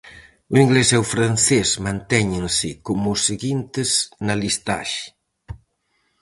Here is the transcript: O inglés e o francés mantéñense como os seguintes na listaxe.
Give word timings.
O 0.53 0.55
inglés 0.63 0.89
e 0.95 0.97
o 1.03 1.09
francés 1.13 1.69
mantéñense 1.85 2.69
como 2.87 3.05
os 3.15 3.21
seguintes 3.29 3.89
na 4.25 4.35
listaxe. 4.43 5.05